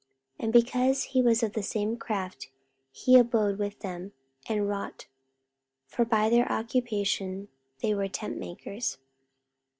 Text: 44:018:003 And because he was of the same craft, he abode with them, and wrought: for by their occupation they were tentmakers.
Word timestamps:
44:018:003 0.39 0.43
And 0.45 0.53
because 0.53 1.03
he 1.03 1.21
was 1.21 1.43
of 1.43 1.53
the 1.53 1.61
same 1.61 1.95
craft, 1.95 2.49
he 2.91 3.19
abode 3.19 3.59
with 3.59 3.81
them, 3.81 4.13
and 4.49 4.67
wrought: 4.67 5.05
for 5.85 6.05
by 6.05 6.27
their 6.27 6.51
occupation 6.51 7.49
they 7.83 7.93
were 7.93 8.07
tentmakers. 8.07 8.97